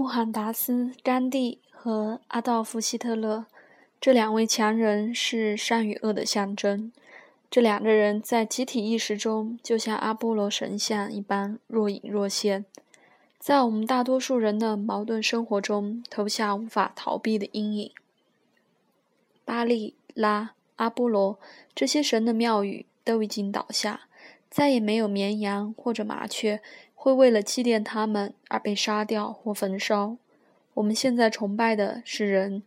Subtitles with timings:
[0.00, 3.44] 穆罕达斯、甘地和阿道夫·希特勒
[4.00, 6.90] 这两位强人是善与恶的象征。
[7.50, 12.64] 这两个人在集体意识中就像阿波罗神像一般若隐若现，
[13.38, 17.92] 在我们大多数人的矛盾生活中投下无法逃避的阴影。
[19.44, 21.38] 巴利拉、阿波罗
[21.74, 24.08] 这些神的庙宇都已经倒下，
[24.48, 26.62] 再也没有绵羊或者麻雀。
[27.02, 30.18] 会为了祭奠他们而被杀掉或焚烧。
[30.74, 32.62] 我们现在崇拜的是人，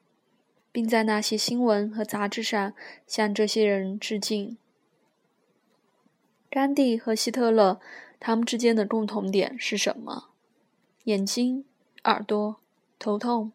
[0.71, 2.73] 并在那些新闻和杂志上
[3.05, 4.57] 向这些人致敬。
[6.49, 7.79] 甘地和希特勒，
[8.19, 10.29] 他们之间的共同点是什么？
[11.03, 11.63] 眼睛、
[12.05, 12.55] 耳朵、
[12.97, 13.51] 头痛。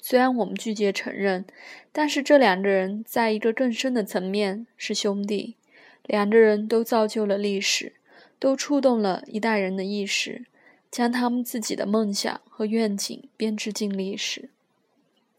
[0.00, 1.44] 虽然我们拒绝承认，
[1.92, 5.56] 但是这两个人在一个更深的层面是兄弟。
[6.04, 7.92] 两个人都造就了历史。
[8.38, 10.46] 都触动了一代人的意识，
[10.90, 14.50] 将他们自己的梦想和愿景编织进历史。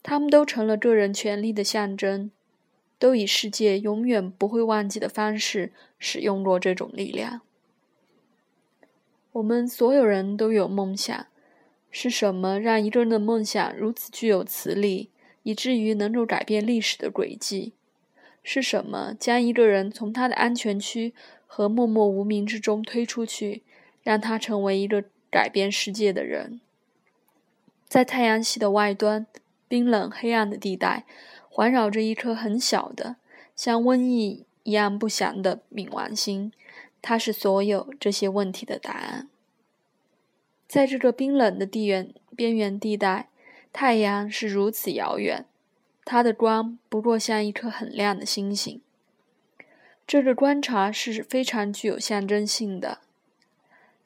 [0.02, 2.30] 他们都成了个人权利的象征，
[2.98, 7.42] 都以世界永远不会忘记的方式使用过这种力量。
[9.32, 11.26] 我们所有人都有梦想，
[11.90, 15.10] 是什么让一个人的梦想如此具有磁力，
[15.42, 17.72] 以至于能够改变历史的轨迹？
[18.42, 21.12] 是什么将一个人从他的安全区？
[21.52, 23.64] 和默默无名之中推出去，
[24.04, 26.60] 让他成为一个改变世界的人。
[27.88, 29.26] 在太阳系的外端，
[29.66, 31.04] 冰冷黑暗的地带，
[31.48, 33.16] 环绕着一颗很小的、
[33.56, 36.52] 像瘟疫一样不祥的冥王星。
[37.02, 39.28] 它是所有这些问题的答案。
[40.68, 43.28] 在这个冰冷的地缘边缘地带，
[43.72, 45.44] 太阳是如此遥远，
[46.04, 48.80] 它的光不过像一颗很亮的星星。
[50.10, 52.98] 这个观察是非常具有象征性的。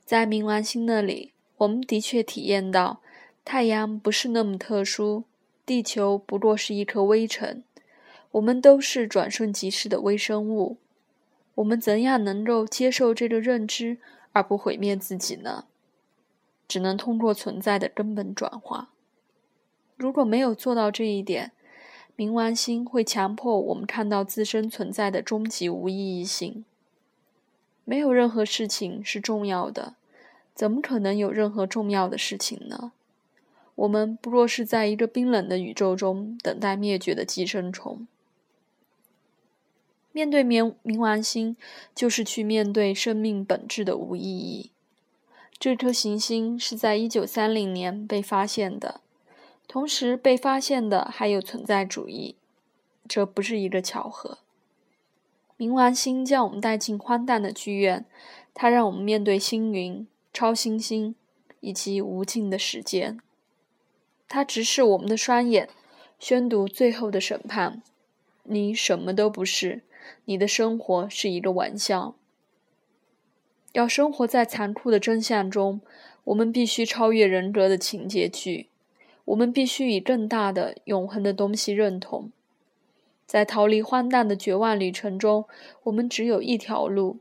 [0.05, 3.01] 在冥王星那里，我们的确体验到
[3.43, 5.25] 太阳不是那么特殊，
[5.65, 7.65] 地球不过是一颗微尘。
[8.33, 10.77] 我们都是转瞬即逝的微生物。
[11.55, 13.97] 我们怎样能够接受这个认知
[14.33, 15.65] 而不毁灭自己呢？
[16.69, 18.91] 只能通过存在的根本转化。
[19.97, 21.53] 如果没有做到这一点，
[22.17, 26.65] 冥王星会强迫我们看到自身存在的终极无意义性。
[27.85, 29.95] 没有任何事情是重要的，
[30.55, 32.93] 怎么可能有任何重要的事情呢？
[33.75, 38.07] 我们不过是在一个冰冷的宇宙中等待灭绝的寄生虫。
[40.13, 41.57] 面对冥冥王星，
[41.93, 44.71] 就是去面对生命本质的无意义。
[45.59, 49.01] 这颗行星是在一九三零年被发现的。
[49.75, 52.37] 同时被发现的还有存在主义，
[53.09, 54.39] 这不是一个巧合。
[55.59, 58.07] 冥王星将我们带进荒诞的剧院，
[58.55, 61.17] 它让我们面对星云、超新星
[61.59, 63.19] 以及无尽的时间。
[64.29, 65.69] 它直视我们的双眼，
[66.21, 67.83] 宣读最后的审判：
[68.45, 69.83] 你什么都不是，
[70.27, 72.15] 你的生活是一个玩笑。
[73.73, 75.81] 要生活在残酷的真相中，
[76.23, 78.69] 我们必须超越人格的情节剧。
[79.27, 82.31] 我们必须以更大的、永恒的东西认同。
[83.27, 85.47] 在逃离荒诞的绝望旅程中，
[85.85, 87.19] 我们只有一条路：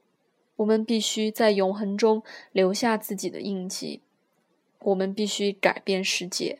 [0.57, 2.21] 我们必须在永恒中
[2.51, 4.01] 留下自己的印记。
[4.79, 6.59] 我们必须改变世界。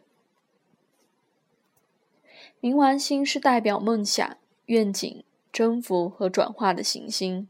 [2.62, 4.38] 冥王星是代表梦想、
[4.68, 7.50] 愿景、征服和转化的行星，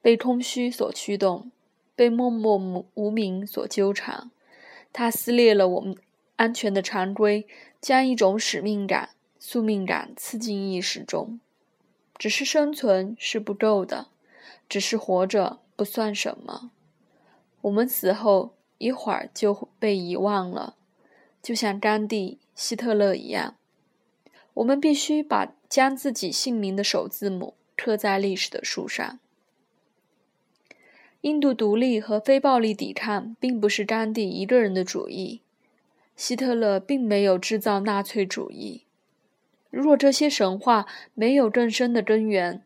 [0.00, 1.50] 被空虚所驱动，
[1.96, 4.30] 被默默无名所纠缠。
[4.92, 5.96] 它撕裂了我们。
[6.42, 7.46] 安全的常规
[7.80, 11.38] 将一种使命感、宿命感刺进意识中。
[12.18, 14.08] 只是生存是不够的，
[14.68, 16.72] 只是活着不算什么。
[17.60, 20.74] 我们死后一会儿就被遗忘了，
[21.40, 23.54] 就像甘地、希特勒一样。
[24.54, 29.20] 我们必须把将自己姓名的首字母刻在历史的树上。
[31.20, 35.42] 印度独立和非暴力抵抗并不是甘地一个人的主意。
[36.16, 38.84] 希特勒并没有制造纳粹主义。
[39.70, 42.62] 如果这些神话没有更深的根源，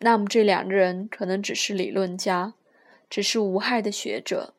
[0.00, 2.54] 那么这两个人可能只是理论家，
[3.08, 4.52] 只是无害的学者。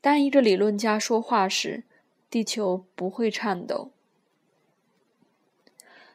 [0.00, 1.84] 当一个理论家说话时，
[2.30, 3.90] 地球不会颤抖。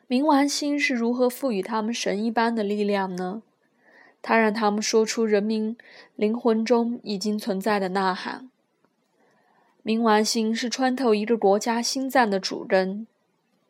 [0.07, 3.43] 冥王星是如何赋予他们神一般的力量呢？
[4.21, 5.75] 它让他们说出人民
[6.15, 8.49] 灵魂中已经存在的呐喊。
[9.83, 13.05] 冥王星是穿透一个国家心脏的主根，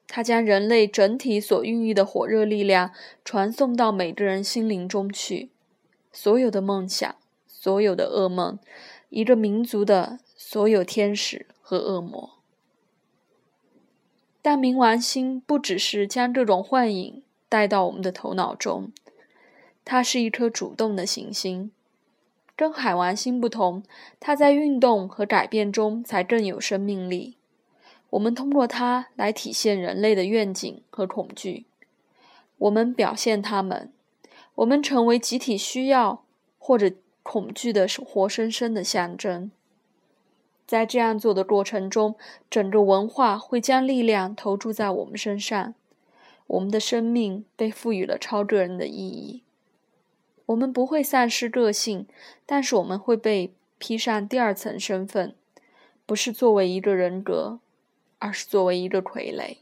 [0.08, 2.92] 它将人类整体所孕育的火热力量
[3.26, 5.50] 传送到每个人心灵中去。
[6.12, 7.16] 所有的梦想，
[7.48, 8.60] 所有的噩梦，
[9.10, 12.38] 一个民族的所有天使和恶魔。
[14.44, 18.92] 但冥王星不只是将这种幻影带到我们的头脑中，
[19.84, 21.72] 它是一颗主动的行星。
[22.56, 23.84] 跟海王星不同，
[24.20, 27.38] 它在运动和改变中才更有生命力。
[28.12, 31.66] 我们通过它来体现人类的愿景和恐惧，
[32.60, 33.92] 我们表现它们，
[34.56, 36.24] 我们成为集体需要
[36.60, 36.92] 或者
[37.24, 39.50] 恐惧的活生生的象征。
[40.66, 42.16] 在这样做的过程中，
[42.50, 45.74] 整个文化会将力量投注在我们身上，
[46.48, 49.43] 我们的生命被赋予了超个人的意义。
[50.48, 52.06] 我们不会丧失个性，
[52.46, 55.36] 但是我们会被披上第二层身份，
[56.06, 57.60] 不是作为一个人格，
[58.20, 59.58] 而是作为一个傀儡。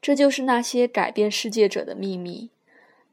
[0.00, 2.50] 这就是那些改变世界者的秘密。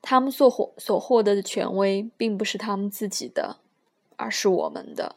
[0.02, 3.58] 他们所获所获得的权威，并不是他们自己的，
[4.16, 5.16] 而是我们的。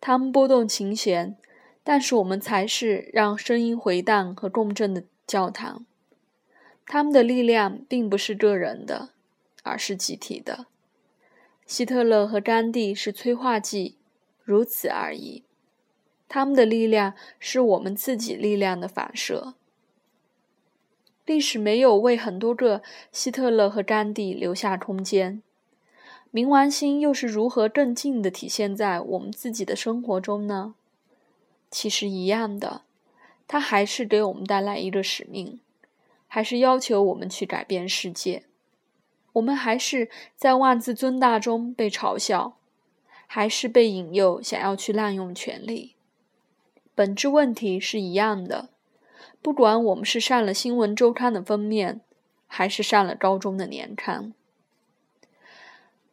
[0.00, 1.36] 他们拨动琴弦，
[1.82, 5.86] 但是我们才是让声音回荡和共振的教堂。
[6.84, 9.13] 他们的力量并不是个人的。
[9.64, 10.66] 而是集体的。
[11.66, 13.96] 希特勒和甘地是催化剂，
[14.44, 15.42] 如此而已。
[16.28, 19.54] 他们的力量是我们自己力量的反射。
[21.26, 25.42] 历史没有为很多个希特勒和甘地留下空间。
[26.32, 30.74] 冥王星又是如何更近的体现在我们自己的生活中呢？
[31.70, 32.82] 其实一样的，
[33.48, 35.60] 它还是给我们带来一个使命，
[36.26, 38.42] 还是要求我们去改变世界。
[39.34, 42.56] 我们还是在妄自尊大中被嘲笑，
[43.26, 45.94] 还是被引诱想要去滥用权力？
[46.94, 48.68] 本质问题是一样的。
[49.42, 52.00] 不管我们是上了新闻周刊的封面，
[52.46, 54.32] 还是上了高中的年刊，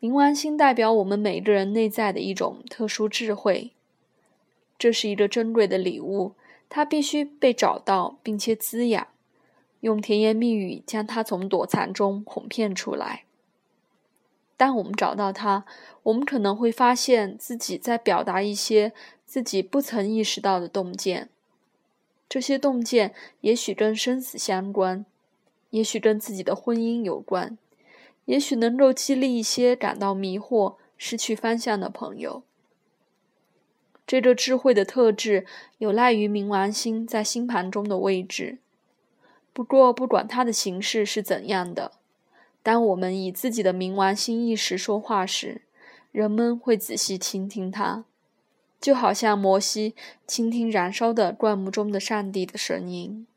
[0.02, 3.72] 冥王星代表我们每个人内在的一种特殊智慧。
[4.78, 6.34] 这是一个珍贵的礼物，
[6.68, 9.08] 它必须被找到并且滋养。
[9.82, 13.26] 用甜言蜜语将他从躲藏中哄骗出来。
[14.58, 15.66] 当我们找到他，
[16.04, 18.94] 我们可能会发现自己在表达一些
[19.26, 21.30] 自己不曾意识到的洞见。
[22.30, 25.06] 这些洞见也许跟生死相关，
[25.72, 27.58] 也许跟自己的婚姻有关，
[28.26, 32.44] 也许能够激励一些感到迷惑、失去方向的朋友。
[34.06, 35.46] 这个智慧的特质
[35.80, 38.60] 有赖于冥王星在星盘中的位置。
[39.54, 41.92] 不过，不管它的形式是怎样的，
[42.64, 45.64] 当我们以自己的冥王星意识说话时，
[46.12, 48.06] 人们会仔细倾听它，
[48.80, 49.94] 就好像摩西
[50.26, 53.28] 倾听燃烧的灌木中的上帝的声音。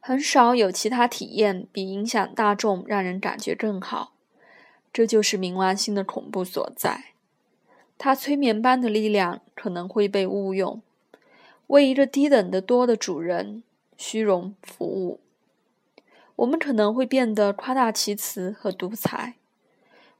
[0.00, 4.12] 很少有其他体验比影响大众让人感觉更好。
[4.92, 7.12] 这就是冥王星的恐怖所在，
[7.98, 10.82] 它催眠般的力量可能会被误用。
[11.68, 13.62] 为一个低等的多的主人
[13.96, 15.20] 虚荣服务，
[16.36, 19.34] 我们可能会变得夸大其词和独裁。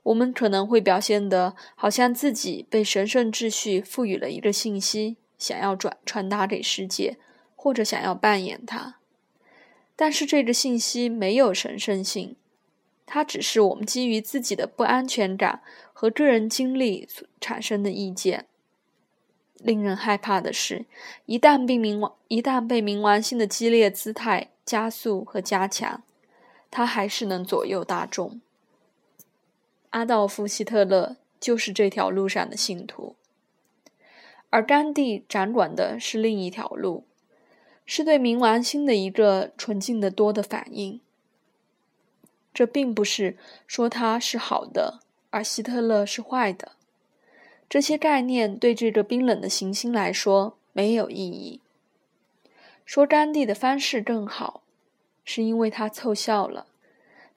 [0.05, 7.17] 我们可能会表现得好像自己被神圣秩序赋予了一个信息，想要转传达给世界，
[7.57, 8.97] 或者想要扮演它。
[9.97, 12.37] 但是这个信息没有神圣性，
[13.07, 15.63] 它只是我们基于自己的不安全感
[15.93, 18.47] 和个人经历所产生的意见。
[19.59, 20.85] 令人害怕的是，
[21.27, 26.03] 一旦被冥王一旦被冥王星的激烈姿态加速和加强，
[26.71, 28.41] 它还是能左右大众。
[29.91, 33.15] 阿道夫·希特勒就是这条路上的信徒，
[34.51, 37.05] 而甘地掌管的是另一条路，
[37.87, 41.01] 是对冥王星的一个纯净的多的反应。
[42.53, 46.73] 这并不是说它是好的，而希特勒是坏的。
[47.69, 51.61] 这些概念对这个冰冷的行星来说没有意义。
[52.85, 54.63] 说甘地的方式更好，
[55.25, 56.67] 是因为他凑效了，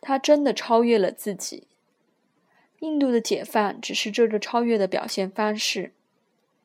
[0.01, 1.63] 他真的超越了自己。
[2.79, 5.93] 印度的解放只是这个超越的表现方式。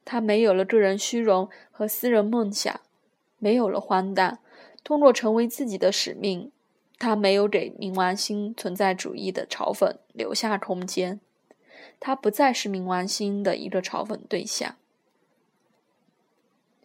[0.04, 2.80] 他没有了个人虚荣和私人梦想，
[3.38, 4.40] 没有了荒诞。
[4.84, 6.50] 通过成为自己的使命，
[6.98, 11.20] 他没有给冥王星存在主义的嘲讽留下空间。
[12.00, 14.76] 他不再是冥王星的一个嘲讽对象。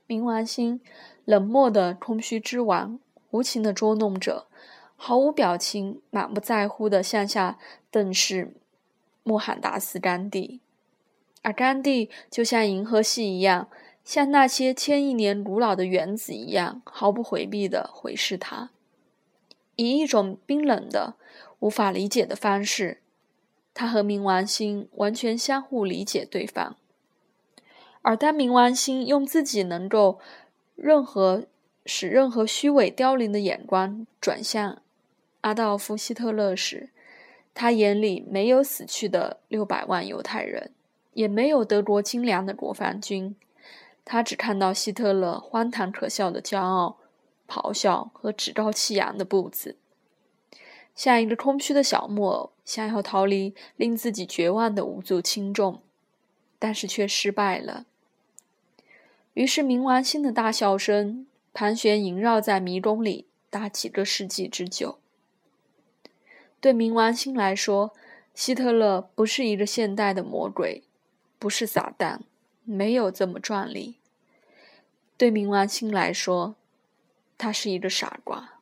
[0.07, 0.79] 冥王星，
[1.25, 2.99] 冷漠的空虚之王，
[3.31, 4.47] 无情的捉弄者，
[4.95, 7.59] 毫无表情、满不在乎的向下
[7.91, 8.53] 瞪视
[9.23, 10.61] 穆罕达斯·甘地，
[11.41, 13.69] 而甘地就像银河系一样，
[14.05, 18.69] 像那些千亿年古老的原子一样，毫不回避的回视他，
[19.75, 21.15] 以一种冰冷的、
[21.59, 23.01] 无法理解的方式。
[23.79, 26.75] 他和冥王星完全相互理解对方，
[28.01, 30.19] 而当冥王星用自己能够
[30.75, 31.43] 任何
[31.85, 34.81] 使任何虚伪凋零的眼光转向
[35.41, 36.89] 阿道夫·希特勒时，
[37.53, 40.71] 他眼里没有死去的六百万犹太人，
[41.13, 43.35] 也没有德国精良的国防军，
[44.03, 46.97] 他只看到希特勒荒唐可笑的骄傲、
[47.47, 49.75] 咆哮和趾高气扬的步子，
[50.95, 55.81] 像一个空虚的小木偶，想要逃离令自己绝望的无足轻重，
[56.59, 57.85] 但是却失败了。
[59.35, 64.99] 于是，冥王星的大笑声盘旋萦绕在迷宫里，达几个世纪之久。
[66.59, 67.93] 对冥王星来说，
[68.35, 70.83] 希特勒不是一个现代的魔鬼，
[71.39, 72.19] 不是撒旦，
[72.65, 73.95] 没有这么壮丽。
[75.15, 76.55] 对冥王星来说，
[77.37, 78.56] 他是一个傻瓜。